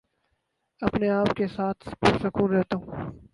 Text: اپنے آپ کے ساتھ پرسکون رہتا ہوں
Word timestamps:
اپنے 0.81 1.09
آپ 1.09 1.35
کے 1.35 1.47
ساتھ 1.47 1.89
پرسکون 1.99 2.55
رہتا 2.55 2.77
ہوں 2.77 3.11